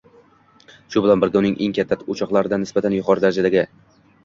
[0.95, 3.67] shu bilan birga, uning eng katta o‘choqlari nisbatan yuqori darajadagi